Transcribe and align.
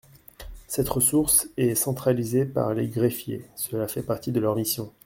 Cette 0.67 0.89
ressource 0.89 1.47
est 1.57 1.75
centralisée 1.75 2.43
par 2.45 2.73
les 2.73 2.87
greffiers: 2.87 3.45
cela 3.55 3.87
fait 3.87 4.01
partie 4.01 4.31
de 4.31 4.39
leur 4.39 4.55
mission. 4.55 4.91